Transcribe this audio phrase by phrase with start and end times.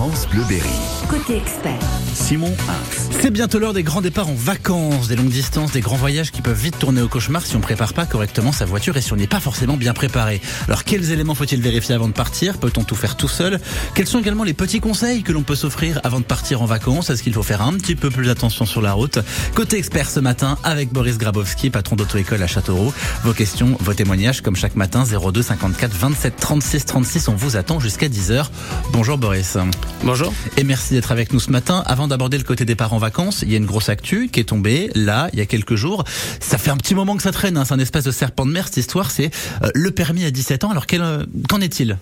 [0.00, 0.62] France Bleu Berry.
[1.10, 1.78] Côté expert.
[2.14, 3.10] Simon Hins.
[3.20, 6.40] C'est bientôt l'heure des grands départs en vacances, des longues distances, des grands voyages qui
[6.40, 9.16] peuvent vite tourner au cauchemar si on prépare pas correctement sa voiture et si on
[9.16, 10.40] n'est pas forcément bien préparé.
[10.68, 12.56] Alors quels éléments faut-il vérifier avant de partir?
[12.56, 13.60] Peut-on tout faire tout seul?
[13.94, 17.10] Quels sont également les petits conseils que l'on peut s'offrir avant de partir en vacances?
[17.10, 19.18] Est-ce qu'il faut faire un petit peu plus attention sur la route?
[19.54, 22.94] Côté expert ce matin avec Boris Grabowski, patron d'auto-école à Châteauroux.
[23.22, 27.28] Vos questions, vos témoignages comme chaque matin 02 54 27 36 36.
[27.28, 28.46] On vous attend jusqu'à 10h.
[28.92, 29.58] Bonjour Boris.
[30.02, 30.32] Bonjour.
[30.56, 31.82] Et merci d'être avec nous ce matin.
[31.84, 34.44] Avant d'aborder le côté départ en vacances, il y a une grosse actu qui est
[34.44, 36.04] tombée là, il y a quelques jours.
[36.40, 37.66] Ça fait un petit moment que ça traîne, hein.
[37.66, 39.30] c'est un espèce de serpent de mer cette histoire, c'est
[39.62, 40.70] euh, le permis à 17 ans.
[40.70, 41.98] Alors euh, qu'en est-il?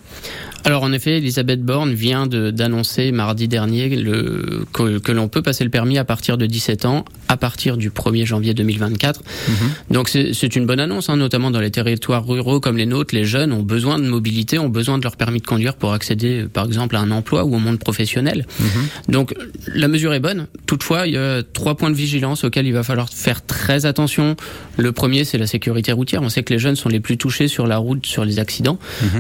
[0.64, 5.40] Alors en effet, Elisabeth Borne vient de- d'annoncer mardi dernier le, que, que l'on peut
[5.40, 9.22] passer le permis à partir de 17 ans, à partir du 1er janvier 2024.
[9.90, 13.14] Donc c'est une bonne annonce, hein, notamment dans les territoires ruraux comme les nôtres.
[13.14, 16.44] Les jeunes ont besoin de mobilité, ont besoin de leur permis de conduire pour accéder,
[16.52, 18.46] par exemple, à un emploi ou au monde professionnel.
[19.08, 19.34] Donc
[19.74, 20.48] la mesure est bonne.
[20.66, 24.36] Toutefois, il y a trois points de vigilance auxquels il va falloir faire très attention.
[24.76, 26.20] Le premier, c'est la sécurité routière.
[26.22, 28.78] On sait que les jeunes sont les plus touchés sur la route, sur les accidents.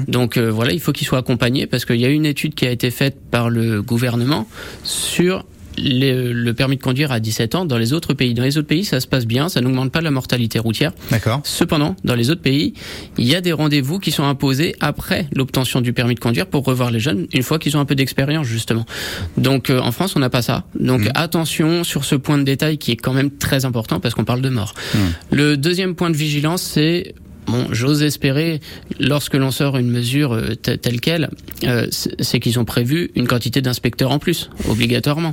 [0.08, 2.70] Donc euh, voilà, il faut qu'ils soient parce qu'il y a une étude qui a
[2.70, 4.48] été faite par le gouvernement
[4.84, 5.44] sur
[5.80, 8.34] les- le permis de conduire à 17 ans dans les autres pays.
[8.34, 10.90] Dans les autres pays, ça se passe bien, ça n'augmente pas la mortalité routière.
[11.12, 11.40] D'accord.
[11.44, 12.74] Cependant, dans les autres pays,
[13.16, 16.64] il y a des rendez-vous qui sont imposés après l'obtention du permis de conduire pour
[16.64, 18.86] revoir les jeunes une fois qu'ils ont un peu d'expérience justement.
[19.36, 20.64] Donc euh, en France, on n'a pas ça.
[20.80, 24.24] Donc attention sur ce point de détail qui est quand même très important parce qu'on
[24.24, 24.74] parle de mort.
[25.30, 27.14] Le deuxième point de vigilance, c'est
[27.48, 28.60] Bon, j'ose espérer,
[29.00, 31.30] lorsque l'on sort une mesure euh, te- telle qu'elle,
[31.64, 35.32] euh, c'est qu'ils ont prévu une quantité d'inspecteurs en plus, obligatoirement.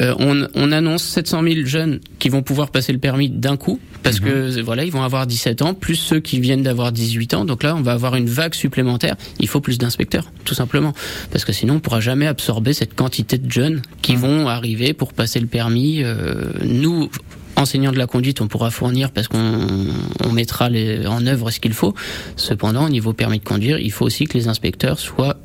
[0.00, 3.80] Euh, on, on annonce 700 000 jeunes qui vont pouvoir passer le permis d'un coup,
[4.04, 7.44] parce que voilà, ils vont avoir 17 ans, plus ceux qui viennent d'avoir 18 ans.
[7.44, 9.16] Donc là, on va avoir une vague supplémentaire.
[9.40, 10.92] Il faut plus d'inspecteurs, tout simplement,
[11.32, 15.12] parce que sinon, on pourra jamais absorber cette quantité de jeunes qui vont arriver pour
[15.12, 16.02] passer le permis.
[16.04, 17.10] Euh, nous
[17.58, 19.88] enseignants de la conduite, on pourra fournir parce qu'on
[20.24, 21.94] on mettra en œuvre ce qu'il faut.
[22.36, 25.36] Cependant, au niveau permis de conduire, il faut aussi que les inspecteurs soient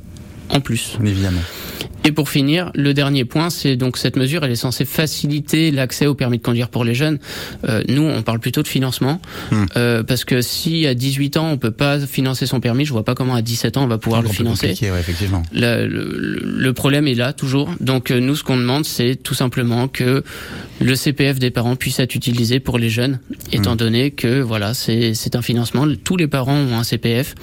[0.49, 0.97] en plus.
[1.03, 1.41] Évidemment.
[2.05, 6.05] Et pour finir, le dernier point, c'est donc cette mesure, elle est censée faciliter l'accès
[6.05, 7.17] au permis de conduire pour les jeunes.
[7.67, 9.21] Euh, nous, on parle plutôt de financement,
[9.51, 9.65] Hmm.
[9.77, 13.05] euh, parce que si à 18 ans on peut pas financer son permis, je vois
[13.05, 14.67] pas comment à 17 ans on va pouvoir le financer.
[14.67, 15.43] compliqué, ouais, effectivement.
[15.53, 17.69] Le, le- le problème est là toujours.
[17.79, 20.23] Donc euh, nous, ce qu'on demande, c'est tout simplement que
[20.81, 23.19] le CPF des parents puisse être utilisé pour les jeunes,
[23.51, 25.85] étant donné que voilà, c'est un financement.
[26.03, 27.35] Tous les parents ont un CPF.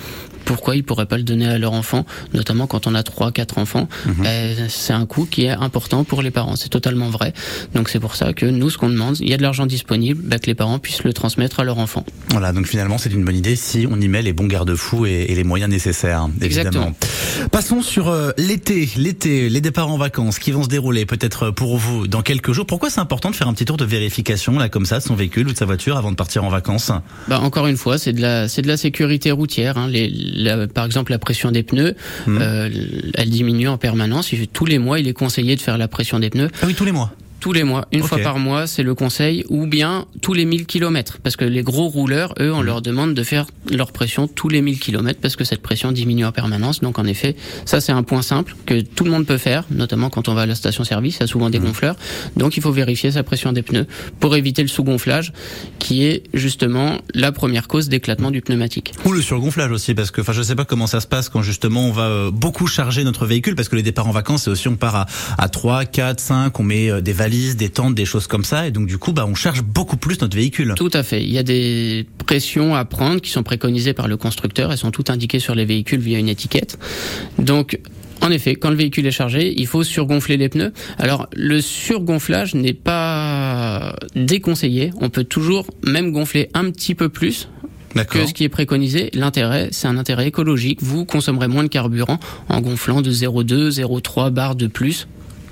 [0.45, 3.59] Pourquoi ils pourraient pas le donner à leur enfant, notamment quand on a trois, quatre
[3.59, 6.56] enfants Ben, C'est un coût qui est important pour les parents.
[6.56, 7.33] C'est totalement vrai.
[7.75, 10.23] Donc c'est pour ça que nous, ce qu'on demande, il y a de l'argent disponible,
[10.25, 12.05] ben, que les parents puissent le transmettre à leur enfant.
[12.31, 15.27] Voilà, donc finalement c'est une bonne idée si on y met les bons garde-fous et,
[15.29, 16.93] et les moyens nécessaires, évidemment.
[17.53, 21.77] Passons sur euh, l'été, l'été, les départs en vacances qui vont se dérouler peut-être pour
[21.77, 22.67] vous dans quelques jours.
[22.67, 25.15] Pourquoi c'est important de faire un petit tour de vérification là comme ça de son
[25.15, 26.93] véhicule ou de sa voiture avant de partir en vacances?
[27.29, 29.79] Bah encore une fois, c'est de la c'est de la sécurité routière.
[29.79, 29.89] Hein.
[29.89, 31.95] Les, la- par exemple, la pression des pneus,
[32.29, 32.69] euh,
[33.15, 34.31] elle diminue en permanence.
[34.53, 36.49] Tous les mois, il est conseillé de faire la pression des pneus.
[36.63, 37.13] Ah oui, tous les mois.
[37.41, 38.09] Tous les mois, une Ok.
[38.09, 41.62] fois par mois, c'est le conseil, ou bien tous les 1000 kilomètres, parce que les
[41.62, 45.37] gros rouleurs, eux, on leur demande de faire leur pression tous les 1000 kilomètres, parce
[45.37, 46.81] que cette pression diminue en permanence.
[46.81, 50.11] Donc en effet, ça c'est un point simple que tout le monde peut faire, notamment
[50.11, 51.97] quand on va à la station-service, il y a souvent des gonfleurs.
[52.37, 53.87] Donc il faut vérifier sa pression des pneus
[54.21, 55.33] pour éviter le sous-gonflage,
[55.79, 58.93] qui est justement la première cause d'éclatement du pneumatique.
[59.06, 61.41] Ou le surgonflage aussi, parce que enfin je sais pas comment ça se passe quand
[61.41, 64.50] justement on va euh, beaucoup charger notre véhicule, parce que les départs en vacances c'est
[64.50, 65.06] aussi on part à,
[65.39, 68.67] à 3, 4, 5, on met euh, des valises, des tentes, des choses comme ça,
[68.67, 70.75] et donc du coup bah on charge beaucoup plus notre véhicule.
[70.77, 71.23] Tout à fait.
[71.23, 74.73] Il y a des pressions à prendre qui sont préconisées par le constructeur.
[74.73, 76.79] Elles sont toutes indiquées sur les véhicules via une étiquette.
[77.39, 77.79] Donc,
[78.21, 80.73] en effet, quand le véhicule est chargé, il faut surgonfler les pneus.
[80.99, 84.93] Alors, le surgonflage n'est pas déconseillé.
[85.01, 87.49] On peut toujours même gonfler un petit peu plus
[88.09, 89.11] que ce qui est préconisé.
[89.15, 90.83] L'intérêt, c'est un intérêt écologique.
[90.83, 95.09] Vous consommerez moins de carburant en gonflant de 0,2, 0,3 bar de plus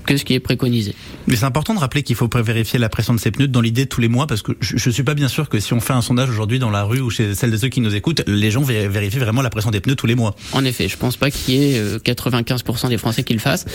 [0.09, 0.95] que ce qui est préconisé.
[1.27, 3.87] Mais c'est important de rappeler qu'il faut vérifier la pression de ses pneus dans l'idée
[3.87, 5.93] tous les mois parce que je, je suis pas bien sûr que si on fait
[5.93, 8.51] un sondage aujourd'hui dans la rue ou chez celles de ceux qui nous écoutent, les
[8.51, 10.35] gens vé- vérifient vraiment la pression des pneus tous les mois.
[10.53, 13.67] En effet, je pense pas qu'il y ait euh, 95% des Français qui le fassent,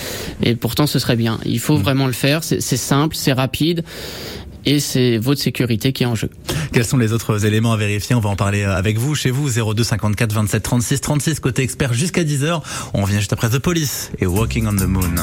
[0.42, 1.40] et pourtant ce serait bien.
[1.46, 2.44] Il faut vraiment le faire.
[2.44, 3.84] C'est simple, c'est rapide,
[4.66, 6.30] et c'est votre sécurité qui est en jeu.
[6.72, 8.16] Quels sont les autres éléments à vérifier?
[8.16, 11.62] On va en parler euh, avec vous chez vous 02 54 27 36 36 côté
[11.62, 12.62] expert jusqu'à 10h.
[12.94, 15.16] On revient juste après The Police et Walking on the Moon.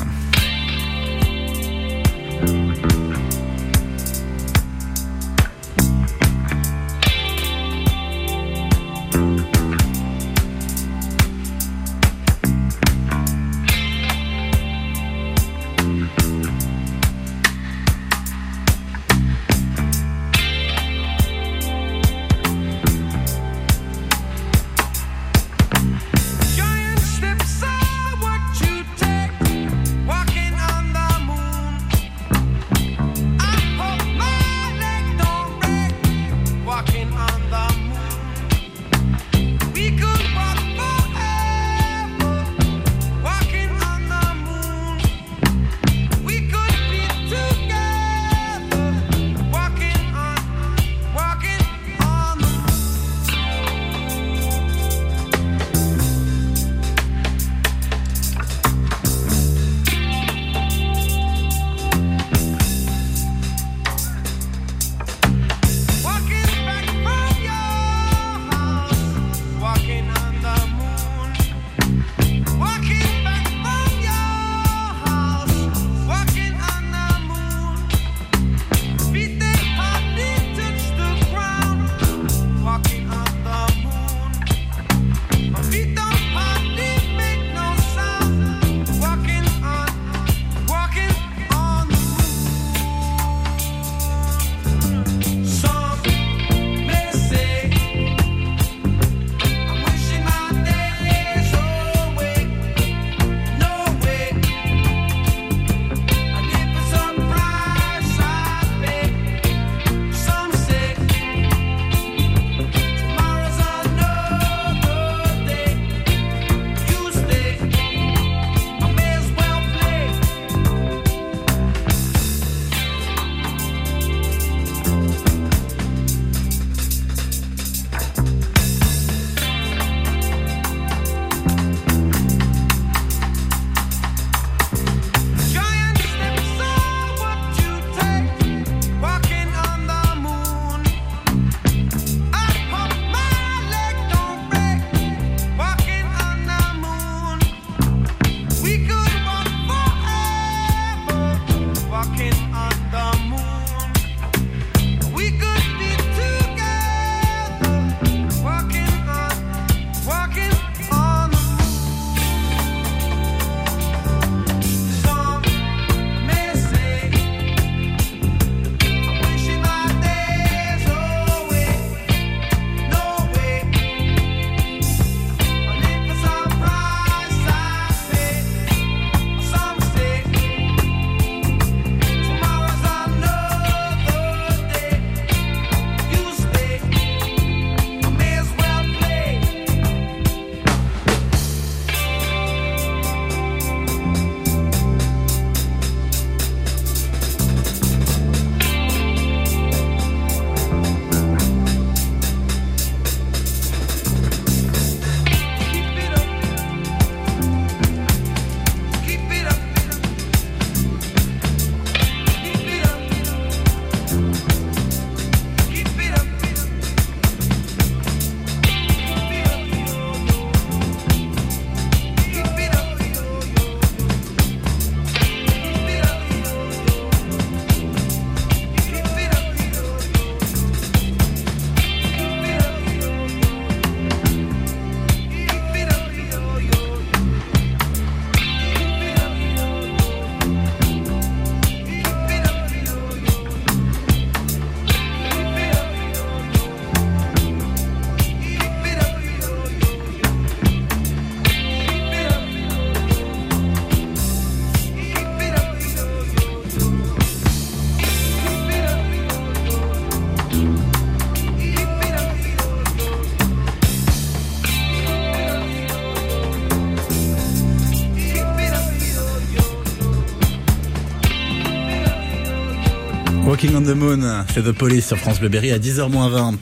[273.81, 276.57] On the Moon, c'est The Police sur France Bleu à 10h20.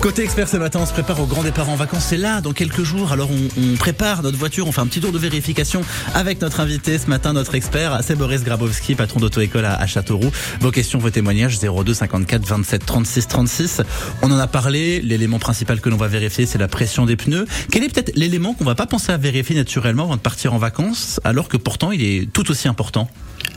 [0.00, 2.04] Côté expert ce matin, on se prépare au grand départ en vacances.
[2.04, 3.12] C'est là, dans quelques jours.
[3.12, 5.82] Alors on, prépare notre voiture, on fait un petit tour de vérification
[6.14, 10.30] avec notre invité ce matin, notre expert, c'est Boris Grabowski, patron d'auto-école à, Châteauroux.
[10.60, 13.82] Vos questions, vos témoignages, 02 54 27 36 36.
[14.22, 15.00] On en a parlé.
[15.00, 17.46] L'élément principal que l'on va vérifier, c'est la pression des pneus.
[17.70, 20.58] Quel est peut-être l'élément qu'on va pas penser à vérifier naturellement avant de partir en
[20.58, 23.08] vacances, alors que pourtant il est tout aussi important?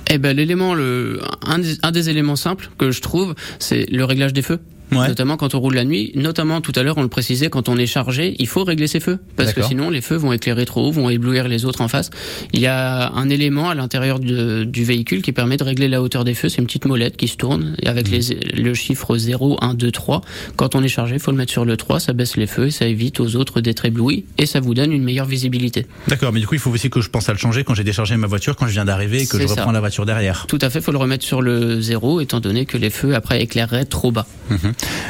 [0.07, 4.41] Eh ben l'élément, le un des éléments simples que je trouve, c'est le réglage des
[4.41, 4.59] feux
[4.91, 6.11] notamment quand on roule la nuit.
[6.15, 8.99] Notamment tout à l'heure, on le précisait, quand on est chargé, il faut régler ses
[8.99, 11.87] feux parce que sinon les feux vont éclairer trop haut, vont éblouir les autres en
[11.87, 12.09] face.
[12.53, 16.23] Il y a un élément à l'intérieur du véhicule qui permet de régler la hauteur
[16.23, 16.49] des feux.
[16.49, 18.11] C'est une petite molette qui se tourne avec mmh.
[18.11, 20.21] les, le chiffre 0, 1, 2, 3.
[20.55, 22.67] Quand on est chargé, il faut le mettre sur le 3, ça baisse les feux
[22.67, 25.85] et ça évite aux autres d'être éblouis et ça vous donne une meilleure visibilité.
[26.07, 27.83] D'accord, mais du coup, il faut aussi que je pense à le changer quand j'ai
[27.83, 30.45] déchargé ma voiture, quand je viens d'arriver et que je reprends la voiture derrière.
[30.47, 33.15] Tout à fait, il faut le remettre sur le 0 étant donné que les feux
[33.15, 34.27] après éclaireraient trop bas.
[34.49, 34.55] Mmh.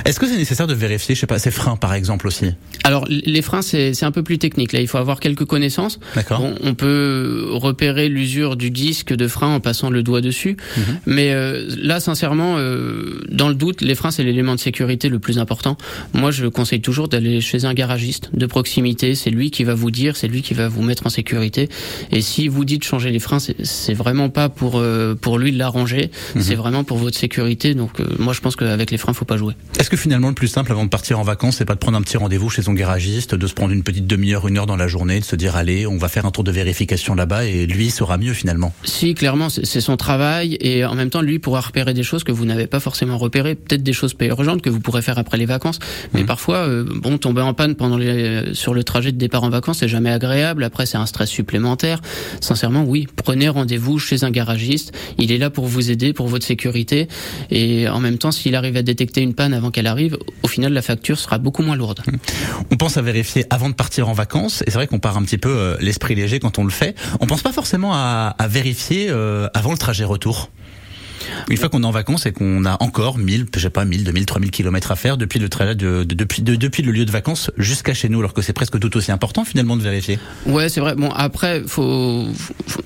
[0.05, 3.05] Est-ce que c'est nécessaire de vérifier, je sais pas, ses freins par exemple aussi Alors
[3.09, 4.73] les freins c'est un peu plus technique.
[4.73, 5.99] Là, il faut avoir quelques connaissances.
[6.15, 6.43] D'accord.
[6.63, 10.83] on peut repérer l'usure du disque de frein en passant le doigt dessus, mhm.
[11.05, 15.19] mais euh, là sincèrement, euh, dans le doute, les freins c'est l'élément de sécurité le
[15.19, 15.77] plus important.
[16.13, 19.15] Moi, je conseille toujours d'aller chez un garagiste de proximité.
[19.15, 21.69] C'est lui qui va vous dire, c'est lui qui va vous mettre en sécurité.
[22.11, 25.57] Et si vous dites changer les freins, c'est vraiment pas pour euh, pour lui de
[25.57, 26.41] l'arranger, mhm.
[26.41, 27.73] c'est vraiment pour votre sécurité.
[27.73, 29.53] Donc moi, je pense qu'avec les freins, faut pas jouer.
[29.79, 31.97] Est-ce que finalement le plus simple avant de partir en vacances, c'est pas de prendre
[31.97, 34.75] un petit rendez-vous chez son garagiste, de se prendre une petite demi-heure, une heure dans
[34.75, 37.65] la journée, de se dire allez, on va faire un tour de vérification là-bas et
[37.65, 38.73] lui sera mieux finalement?
[38.83, 42.33] Si, clairement, c'est son travail et en même temps, lui pourra repérer des choses que
[42.33, 45.37] vous n'avez pas forcément repérées, peut-être des choses pas urgentes que vous pourrez faire après
[45.37, 45.79] les vacances.
[46.13, 46.25] Mais mmh.
[46.25, 49.79] parfois, euh, bon, tomber en panne pendant les, sur le trajet de départ en vacances,
[49.79, 50.65] c'est jamais agréable.
[50.65, 52.01] Après, c'est un stress supplémentaire.
[52.41, 54.91] Sincèrement, oui, prenez rendez-vous chez un garagiste.
[55.17, 57.07] Il est là pour vous aider, pour votre sécurité.
[57.49, 60.73] Et en même temps, s'il arrive à détecter une panne avant qu'elle arrive, au final,
[60.73, 62.01] la facture sera beaucoup moins lourde.
[62.71, 65.23] On pense à vérifier avant de partir en vacances, et c'est vrai qu'on part un
[65.23, 66.95] petit peu euh, l'esprit léger quand on le fait.
[67.19, 70.49] On pense pas forcément à, vérifier euh, avant le trajet retour.
[71.49, 74.03] Une fois qu'on est en vacances et qu'on a encore 1000, je sais pas, 1000,
[74.03, 78.41] 2000, 3000 kilomètres à faire depuis le lieu de vacances jusqu'à chez nous, alors que
[78.41, 80.19] c'est presque tout aussi important finalement de vérifier.
[80.45, 80.95] Ouais, c'est vrai.
[80.95, 82.27] Bon, après, faut,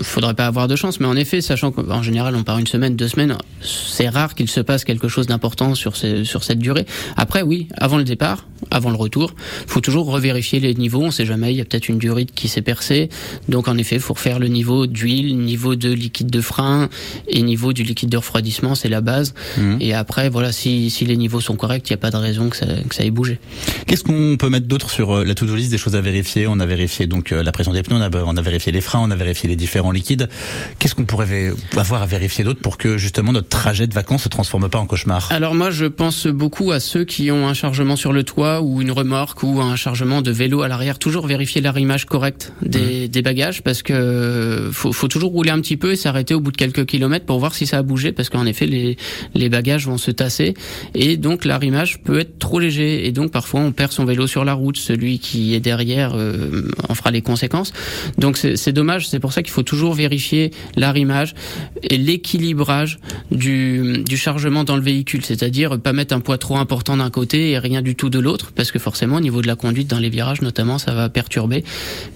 [0.01, 2.95] faudrait pas avoir de chance, mais en effet, sachant qu'en général, on part une semaine,
[2.95, 6.85] deux semaines, c'est rare qu'il se passe quelque chose d'important sur, sur cette durée.
[7.17, 9.33] Après, oui, avant le départ, avant le retour,
[9.67, 11.01] faut toujours revérifier les niveaux.
[11.01, 13.09] On sait jamais, il y a peut-être une durite qui s'est percée.
[13.49, 16.89] Donc, en effet, faut refaire le niveau d'huile, niveau de liquide de frein
[17.27, 18.32] et niveau du liquide de refroidissement,
[18.75, 19.33] c'est la base.
[19.57, 19.77] Mmh.
[19.79, 22.49] Et après, voilà, si, si les niveaux sont corrects, il n'y a pas de raison
[22.49, 23.39] que ça, que ça ait bougé.
[23.87, 26.47] Qu'est-ce qu'on peut mettre d'autre sur euh, la to-do list des choses à vérifier?
[26.47, 28.81] On a vérifié donc euh, la pression des pneus, on a, on a vérifié les
[28.81, 30.29] freins, on a vérifié les différents liquides.
[30.79, 34.29] Qu'est-ce qu'on pourrait avoir à vérifier d'autre pour que justement notre trajet de vacances se
[34.29, 35.29] transforme pas en cauchemar?
[35.31, 38.81] Alors moi, je pense beaucoup à ceux qui ont un chargement sur le toit ou
[38.81, 40.97] une remorque ou un chargement de vélo à l'arrière.
[40.97, 43.07] Toujours vérifier l'arrimage correct des, mmh.
[43.09, 46.51] des, bagages parce que faut, faut toujours rouler un petit peu et s'arrêter au bout
[46.51, 48.97] de quelques kilomètres pour voir si ça a bougé parce qu'en effet les,
[49.33, 50.55] les bagages vont se tasser
[50.93, 54.45] et donc l'arrimage peut être trop léger et donc parfois on perd son vélo sur
[54.45, 54.77] la route.
[54.77, 57.73] Celui qui est derrière euh, en fera les conséquences.
[58.17, 59.07] Donc c'est dommage.
[59.07, 61.33] C'est pour ça qu'il faut toujours vérifier l'arrimage
[61.83, 62.99] et l'équilibrage
[63.31, 67.59] du, chargement dans le véhicule, c'est-à-dire pas mettre un poids trop important d'un côté et
[67.59, 70.09] rien du tout de l'autre parce que forcément au niveau de la conduite dans les
[70.09, 71.63] virages notamment ça va perturber.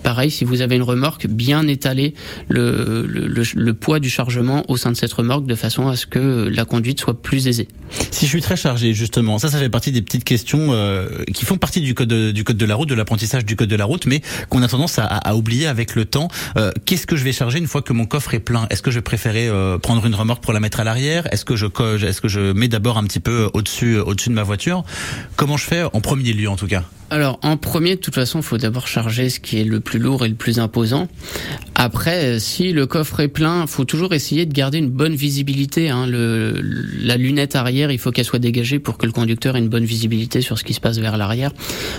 [0.03, 2.13] Pareil si vous avez une remorque, bien étaler
[2.47, 6.05] le, le, le, poids du chargement au sein de cette remorque de façon à ce
[6.05, 7.67] que la conduite soit plus aisée.
[8.11, 11.45] Si je suis très chargé justement, ça ça fait partie des petites questions euh, qui
[11.47, 13.75] font partie du code de, du code de la route, de l'apprentissage du code de
[13.75, 16.27] la route, mais qu'on a tendance à, oublier avec le temps.
[16.57, 18.67] Euh, Qu'est-ce que je vais charger une fois que mon coffre est plein?
[18.69, 19.05] Est-ce que je vais
[19.49, 21.31] euh, prendre une remorque pour la mettre à l'arrière?
[21.31, 21.67] Est-ce que je
[22.05, 24.83] est-ce que je mets d'abord un petit peu au-dessus au-dessus de ma voiture?
[25.35, 26.83] Comment je fais en premier lieu en tout cas?
[27.09, 29.97] Alors, en premier, de toute façon, il faut d'abord charger ce qui est le plus
[29.97, 31.07] lourd et le plus imposant.
[31.75, 35.89] Après, si le coffre est plein, faut toujours essayer de garder une bonne visibilité.
[35.89, 36.05] Hein.
[36.05, 36.59] Le,
[37.01, 39.85] la lunette arrière, il faut qu'elle soit dégagée pour que le conducteur ait une bonne
[39.85, 41.51] visibilité sur ce qui se passe vers l'arrière.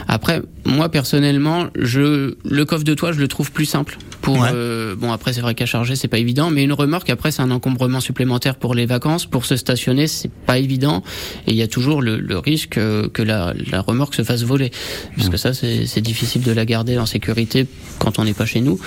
[0.09, 3.97] Après, moi personnellement, je le coffre de toit, je le trouve plus simple.
[4.23, 7.31] Pour euh, bon, après, c'est vrai qu'à charger, c'est pas évident, mais une remorque, après,
[7.31, 9.27] c'est un encombrement supplémentaire pour les vacances.
[9.27, 11.03] Pour se stationner, c'est pas évident,
[11.47, 14.71] et il y a toujours le, le risque que la, la remorque se fasse voler
[15.17, 17.67] parce que ça c'est difficile de la garder en sécurité
[17.99, 18.79] quand on n'est pas chez nous.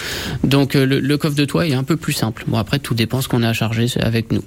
[0.43, 2.43] Donc euh, le, coffre de toit est un peu plus simple.
[2.47, 4.43] Bon après tout dépend ce qu'on a à charger avec nous.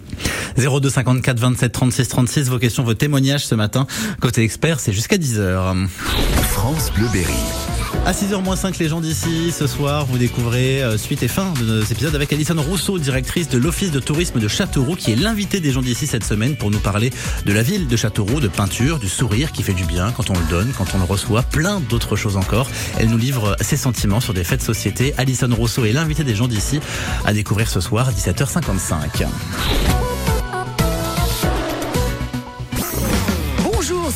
[0.56, 3.86] 02 54 27 36 36 vos questions, vos témoignages ce matin
[4.20, 5.86] côté expert, c'est jusqu'à 10h.
[5.88, 7.73] France Bleu Berry.
[8.06, 11.80] À 6h05, les gens d'ici, ce soir, vous découvrez euh, suite et fin de nos
[11.80, 15.72] épisodes avec Alison Rousseau, directrice de l'Office de tourisme de Châteauroux, qui est l'invitée des
[15.72, 17.10] gens d'ici cette semaine pour nous parler
[17.46, 20.34] de la ville de Châteauroux, de peinture, du sourire qui fait du bien quand on
[20.34, 22.68] le donne, quand on le reçoit, plein d'autres choses encore.
[22.98, 25.14] Elle nous livre ses sentiments sur des de société.
[25.16, 26.80] Alison Rousseau est l'invitée des gens d'ici
[27.24, 29.24] à découvrir ce soir à 17h55.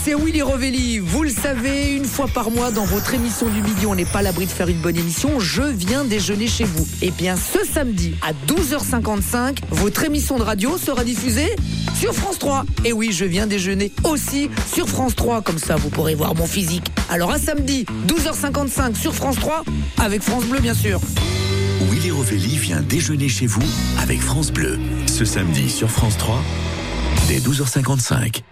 [0.08, 0.98] C'est Willy Rovelli.
[1.00, 4.22] Vous le savez, une fois par mois dans votre émission du midi, on n'est pas
[4.22, 5.38] l'abri de faire une bonne émission.
[5.38, 6.84] Je viens déjeuner chez vous.
[7.02, 11.54] Et eh bien, ce samedi à 12h55, votre émission de radio sera diffusée
[11.94, 12.64] sur France 3.
[12.86, 15.42] Et oui, je viens déjeuner aussi sur France 3.
[15.42, 16.90] Comme ça, vous pourrez voir mon physique.
[17.10, 19.62] Alors, à samedi, 12h55 sur France 3,
[19.98, 21.00] avec France Bleu, bien sûr.
[21.90, 23.66] Willy Rovelli vient déjeuner chez vous
[24.00, 24.78] avec France Bleu.
[25.06, 26.42] Ce samedi sur France 3,
[27.28, 28.42] dès 12h55.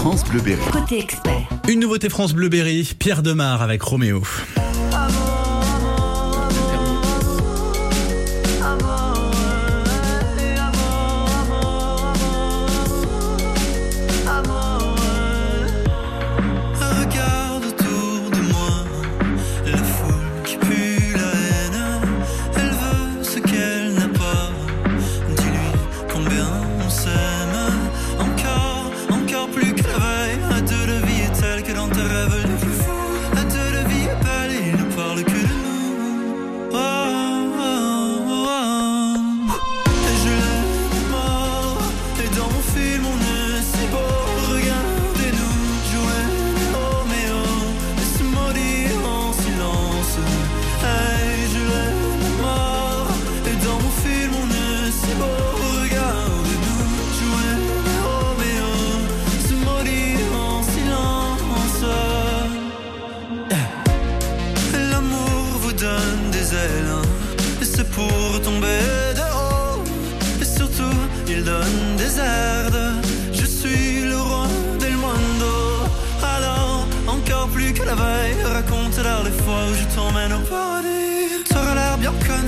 [0.00, 0.62] France Bleu Berry.
[0.72, 1.46] Côté expert.
[1.68, 4.22] Une nouveauté France Bleu Berry, Pierre Demar avec Roméo.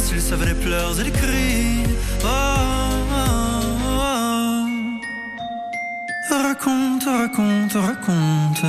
[0.02, 1.84] s'il savait les pleurs et les cris.
[2.24, 2.82] Oh.
[6.30, 8.64] Ah, raconte, raconte, raconte.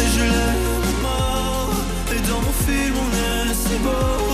[0.00, 1.74] Et je l'aime mort,
[2.14, 4.27] et dans mon film on est si beau.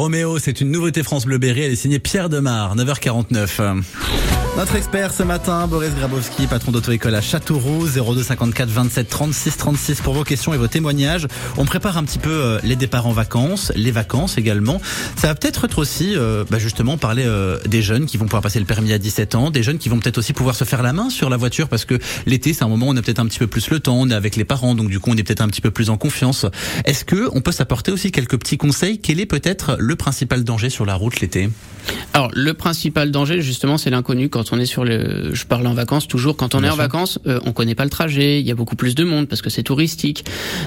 [0.00, 1.60] Roméo, c'est une nouveauté France Bleu Berry.
[1.60, 3.82] Elle est signée Pierre Demar, 9h49.
[4.60, 10.00] Notre expert ce matin, Boris Grabowski, patron d'auto-école à Châteauroux, 02 54 27 36 36
[10.02, 11.26] pour vos questions et vos témoignages.
[11.56, 14.78] On prépare un petit peu euh, les départs en vacances, les vacances également.
[15.16, 18.42] Ça va peut-être être aussi, euh, bah justement, parler euh, des jeunes qui vont pouvoir
[18.42, 20.82] passer le permis à 17 ans, des jeunes qui vont peut-être aussi pouvoir se faire
[20.82, 23.20] la main sur la voiture parce que l'été, c'est un moment où on a peut-être
[23.20, 25.16] un petit peu plus le temps, on est avec les parents, donc du coup, on
[25.16, 26.44] est peut-être un petit peu plus en confiance.
[26.84, 28.98] Est-ce que on peut s'apporter aussi quelques petits conseils?
[28.98, 31.48] Quel est peut-être le principal danger sur la route l'été?
[32.12, 35.74] Alors, le principal danger, justement, c'est l'inconnu quand on est sur le, je parle en
[35.74, 36.36] vacances toujours.
[36.36, 38.40] Quand on est en vacances, euh, on connaît pas le trajet.
[38.40, 40.24] Il y a beaucoup plus de monde parce que c'est touristique.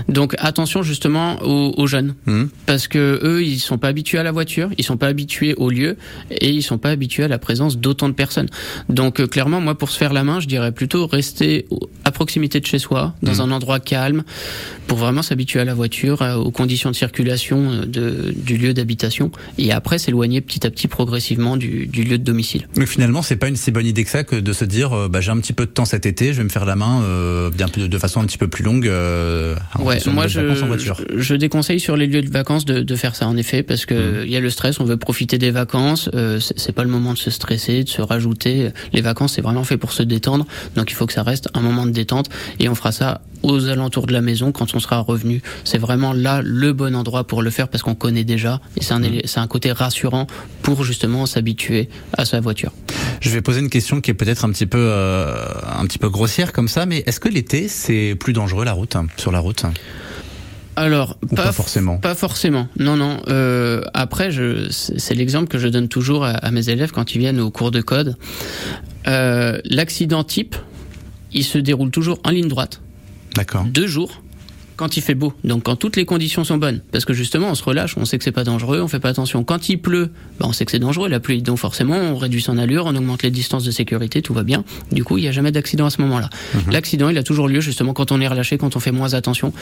[0.07, 2.45] Donc attention justement aux, jeunes, mmh.
[2.65, 5.69] parce que eux, ils sont pas habitués à la voiture, ils sont pas habitués au
[5.69, 5.97] lieu
[6.31, 8.49] et ils sont pas habitués à la présence d'autant de personnes.
[8.89, 11.67] Donc euh, clairement, moi, pour se faire la main, je dirais plutôt rester
[12.05, 13.41] à proximité de chez soi, dans mmh.
[13.41, 14.23] un endroit calme,
[14.87, 19.31] pour vraiment s'habituer à la voiture, euh, aux conditions de circulation de, du lieu d'habitation,
[19.57, 22.67] et après s'éloigner petit à petit progressivement du, du lieu de domicile.
[22.75, 25.31] Mais finalement, c'est pas une bonne idée que ça que de se dire bah, j'ai
[25.31, 27.01] un petit peu de temps cet été, je vais me faire la main
[27.49, 28.85] bien plus, de façon un petit peu plus longue.
[28.85, 30.41] ouais, moi je,
[31.15, 33.93] je, déconseille sur les lieux de vacances de, de faire ça en effet parce que
[33.93, 34.25] mmh.
[34.25, 36.09] il y a le stress, on veut profiter des vacances,
[36.39, 38.69] c'est pas le moment de se stresser, de se rajouter.
[38.93, 41.61] Les vacances c'est vraiment fait pour se détendre, donc il faut que ça reste un
[41.61, 44.99] moment de détente et on fera ça aux alentours de la maison quand on sera
[44.99, 45.41] revenu.
[45.63, 48.93] C'est vraiment là le bon endroit pour le faire parce qu'on connaît déjà et c'est
[48.93, 49.21] un, mmh.
[49.25, 50.27] c'est un côté rassurant
[50.61, 52.71] pour justement s'habituer à sa voiture.
[53.21, 55.35] Je vais poser une question qui est peut-être un petit peu euh,
[55.77, 58.97] un petit peu grossière comme ça, mais est-ce que l'été c'est plus dangereux la route
[59.17, 59.65] sur la route?
[60.75, 61.97] Alors, pas, forcément?
[61.97, 62.67] Pas forcément.
[62.79, 63.21] Non, non.
[63.27, 67.39] Euh, après, je, c'est l'exemple que je donne toujours à, mes élèves quand ils viennent
[67.39, 68.17] au cours de code.
[69.07, 70.55] Euh, l'accident type,
[71.31, 72.81] il se déroule toujours en ligne droite.
[73.35, 73.65] D'accord.
[73.65, 74.21] Deux jours
[74.75, 77.55] quand il fait beau, donc quand toutes les conditions sont bonnes, parce que justement on
[77.55, 79.43] se relâche, on sait que c'est pas dangereux, on fait pas attention.
[79.43, 82.41] Quand il pleut, bah, on sait que c'est dangereux la pluie, donc forcément on réduit
[82.41, 84.63] son allure, on augmente les distances de sécurité, tout va bien.
[84.91, 86.29] Du coup il n'y a jamais d'accident à ce moment-là.
[86.55, 86.71] Mhm.
[86.71, 89.53] L'accident il a toujours lieu justement quand on est relâché, quand on fait moins attention.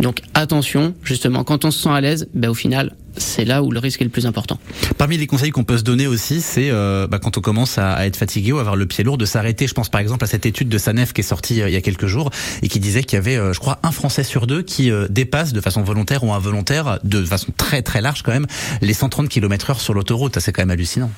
[0.00, 3.70] Donc attention justement quand on se sent à l'aise, bah, au final c'est là où
[3.70, 4.58] le risque est le plus important.
[4.98, 8.06] Parmi les conseils qu'on peut se donner aussi, c'est euh, bah, quand on commence à,
[8.06, 9.66] être fatigué ou à avoir le pied lourd, de s'arrêter.
[9.66, 11.76] Je pense par exemple à cette étude de Sanef qui est sortie euh, il y
[11.76, 12.30] a quelques jours
[12.62, 15.52] et qui disait qu'il y avait, euh, je crois, un Français sur deux qui dépasse
[15.52, 18.46] de façon volontaire ou involontaire, de façon très très large quand même,
[18.82, 20.38] les 130 km/h sur l'autoroute.
[20.38, 21.10] C'est quand même hallucinant.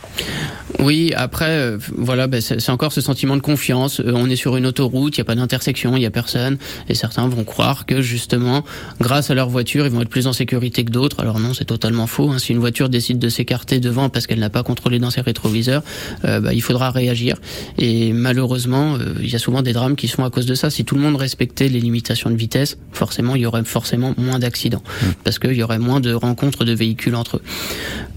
[0.79, 4.01] Oui, après, voilà, bah, c'est encore ce sentiment de confiance.
[4.05, 6.59] on est sur une autoroute, il n'y a pas d'intersection, il n'y a personne,
[6.89, 8.65] et certains vont croire que justement,
[9.01, 11.21] grâce à leur voiture, ils vont être plus en sécurité que d'autres.
[11.21, 12.31] Alors non, c'est totalement faux.
[12.31, 12.39] Hein.
[12.39, 15.83] Si une voiture décide de s'écarter devant parce qu'elle n'a pas contrôlé dans ses rétroviseurs,
[16.25, 17.37] euh, bah, il faudra réagir.
[17.79, 20.71] Et malheureusement, euh, il y a souvent des drames qui sont à cause de ça.
[20.71, 24.39] Si tout le monde respectait les limitations de vitesse, forcément, il y aurait forcément moins
[24.39, 25.07] d'accidents mmh.
[25.25, 27.43] parce qu'il y aurait moins de rencontres de véhicules entre eux.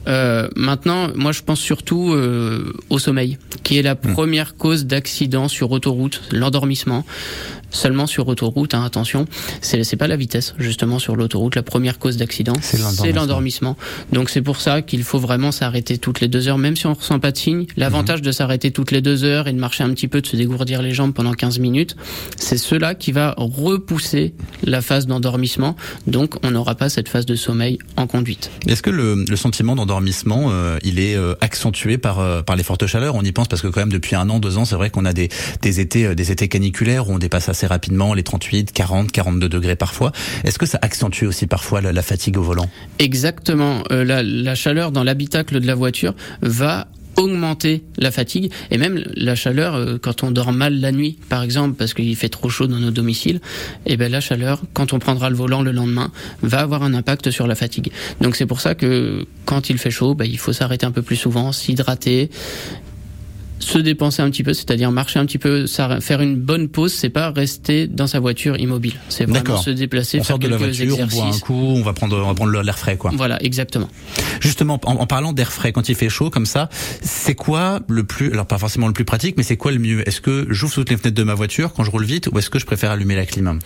[0.08, 2.16] Euh, maintenant, moi, je pense surtout
[2.90, 4.14] au sommeil, qui est la mmh.
[4.14, 7.06] première cause d'accident sur autoroute, l'endormissement
[7.72, 9.26] seulement sur autoroute, hein, attention,
[9.62, 11.56] c'est pas la vitesse justement sur l'autoroute.
[11.56, 13.78] La première cause d'accident, c'est l'endormissement.
[14.12, 16.94] Donc c'est pour ça qu'il faut vraiment s'arrêter toutes les deux heures, même si on
[16.94, 17.66] ressent pas de signe.
[17.78, 18.26] L'avantage mhm.
[18.26, 20.82] de s'arrêter toutes les deux heures et de marcher un petit peu, de se dégourdir
[20.82, 21.96] les jambes pendant 15 minutes,
[22.38, 24.34] c'est cela qui va repousser
[24.64, 25.76] la phase d'endormissement.
[26.08, 28.52] Donc on n'aura pas cette phase de sommeil en conduite.
[28.68, 32.64] Est-ce que le, le sentiment d'endormissement, euh, il est euh, accentué par euh, par les
[32.64, 34.76] fortes chaleurs On y pense parce que quand même depuis un an, deux ans, c'est
[34.76, 35.30] vrai qu'on a des
[35.62, 39.76] des étés des étés caniculaires où on dépasse assez rapidement les 38, 40, 42 degrés
[39.76, 40.12] parfois.
[40.44, 42.70] Est-ce que ça accentue aussi parfois la, fatigue au volant?
[43.00, 43.84] Exactement.
[43.92, 49.04] Euh, la, la chaleur dans l'habitacle de la voiture va augmenter la fatigue et même
[49.16, 52.50] la chaleur euh, quand on dort mal la nuit par exemple parce qu'il fait trop
[52.50, 53.42] chaud dans nos domiciles
[53.86, 56.94] et eh ben la chaleur quand on prendra le volant le lendemain va avoir un
[56.94, 57.92] impact sur la fatigue.
[58.22, 61.02] Donc c'est pour ça que quand il fait chaud ben, il faut s'arrêter un peu
[61.02, 62.30] plus souvent s'hydrater
[63.62, 67.10] se dépenser un petit peu, c'est-à-dire marcher un petit peu, faire une bonne pause, c'est
[67.10, 68.96] pas rester dans sa voiture immobile.
[69.10, 71.94] C'est vraiment se déplacer, on faire de la voiture, On boit un coup, on va
[71.94, 73.12] prendre, on va prendre l'air frais, quoi.
[73.14, 73.88] Voilà, exactement.
[74.40, 76.70] Justement, en, parlant d'air frais, quand il fait chaud comme ça,
[77.02, 80.08] c'est quoi le plus, alors pas forcément le plus pratique, mais c'est quoi le mieux?
[80.08, 82.50] Est-ce que j'ouvre toutes les fenêtres de ma voiture quand je roule vite, ou est-ce
[82.50, 83.60] que je préfère allumer la clim?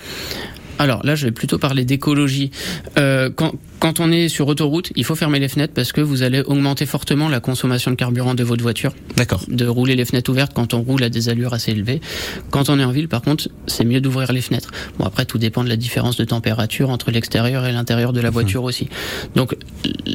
[0.77, 2.51] Alors là, je vais plutôt parler d'écologie.
[2.97, 3.53] Euh, quand,
[3.85, 6.87] quand on est sur autoroute, il faut fermer les fenêtres parce que vous allez augmenter
[6.87, 8.95] fortement la consommation de carburant de votre voiture.
[9.15, 9.43] D'accord.
[9.47, 12.01] De rouler les fenêtres ouvertes quand on roule à des allures assez élevées.
[12.49, 14.71] Quand on est en ville, par contre, c'est mieux d'ouvrir les fenêtres.
[14.97, 18.29] Bon, après, tout dépend de la différence de température entre l'extérieur et l'intérieur de la
[18.29, 18.33] mhm.
[18.33, 18.89] voiture aussi.
[19.35, 19.55] Donc,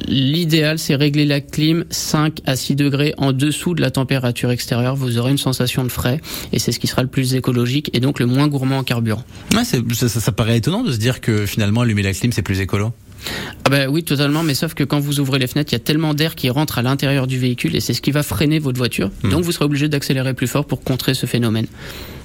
[0.09, 4.96] l'idéal, c'est régler la clim 5 à 6 degrés en dessous de la température extérieure.
[4.96, 6.20] Vous aurez une sensation de frais
[6.52, 9.22] et c'est ce qui sera le plus écologique et donc le moins gourmand en carburant.
[9.54, 12.42] Ouais, ça, ça, ça paraît étonnant de se dire que finalement, allumer la clim, c'est
[12.42, 12.92] plus écolo.
[13.64, 15.80] Ah ben oui, totalement, mais sauf que quand vous ouvrez les fenêtres, il y a
[15.80, 18.78] tellement d'air qui rentre à l'intérieur du véhicule et c'est ce qui va freiner votre
[18.78, 19.11] voiture.
[19.22, 19.30] Hmm.
[19.30, 21.66] Donc vous serez obligé d'accélérer plus fort pour contrer ce phénomène.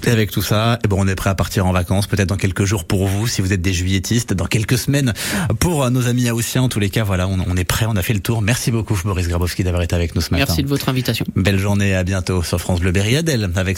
[0.05, 2.37] Et avec tout ça, eh bon, on est prêt à partir en vacances, peut-être dans
[2.37, 5.13] quelques jours pour vous, si vous êtes des juilletistes, dans quelques semaines
[5.59, 6.63] pour euh, nos amis haussiens.
[6.63, 8.41] En tous les cas, voilà, on, est prêt, on a fait le tour.
[8.41, 10.45] Merci beaucoup, Boris Grabowski, d'avoir été avec nous ce matin.
[10.47, 11.25] Merci de votre invitation.
[11.35, 13.77] Belle journée, à bientôt sur France Bleu Berry Adèle, avec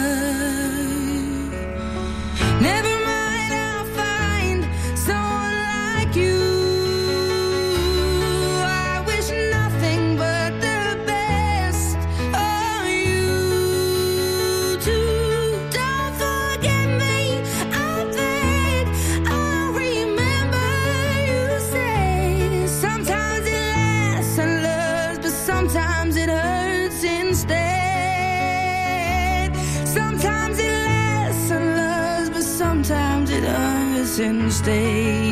[34.11, 35.31] since day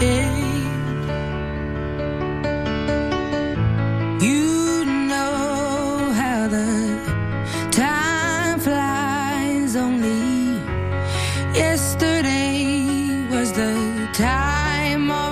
[0.00, 0.64] eight.
[4.18, 9.76] You know how the time flies.
[9.76, 10.56] Only
[11.54, 15.31] yesterday was the time of.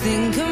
[0.00, 0.47] think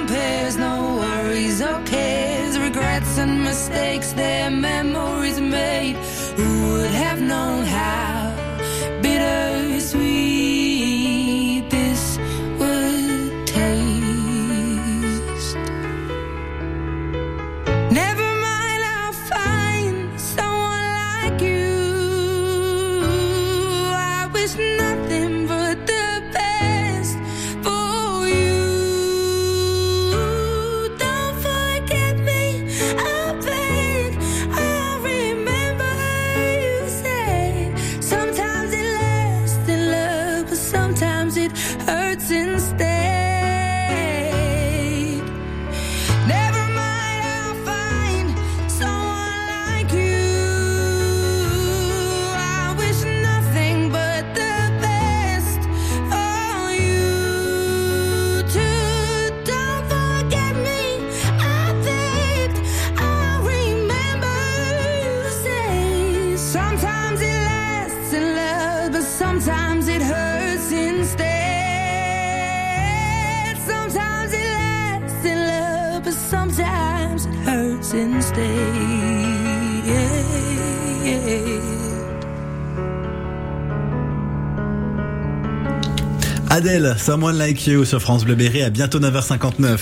[86.99, 89.79] Someone Like You sur France Bleu Berry à bientôt 9h59.